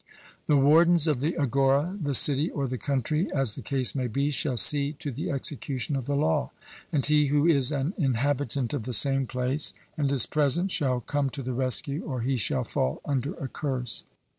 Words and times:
The 0.47 0.57
wardens 0.57 1.05
of 1.05 1.19
the 1.19 1.35
agora, 1.37 1.95
the 2.01 2.15
city, 2.15 2.49
or 2.49 2.67
the 2.67 2.79
country, 2.79 3.31
as 3.31 3.53
the 3.53 3.61
case 3.61 3.93
may 3.93 4.07
be, 4.07 4.31
shall 4.31 4.57
see 4.57 4.93
to 4.93 5.11
the 5.11 5.29
execution 5.29 5.95
of 5.95 6.05
the 6.05 6.15
law. 6.15 6.49
And 6.91 7.05
he 7.05 7.27
who 7.27 7.45
is 7.45 7.71
an 7.71 7.93
inhabitant 7.99 8.73
of 8.73 8.85
the 8.85 8.93
same 8.93 9.27
place 9.27 9.75
and 9.95 10.11
is 10.11 10.25
present 10.25 10.71
shall 10.71 11.01
come 11.01 11.29
to 11.29 11.43
the 11.43 11.53
rescue, 11.53 12.03
or 12.03 12.21
he 12.21 12.35
shall 12.35 12.63
fall 12.63 12.99
under 13.05 13.35
a 13.35 13.47
curse. 13.47 14.05